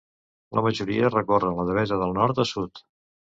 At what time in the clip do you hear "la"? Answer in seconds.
0.59-0.61, 1.59-1.67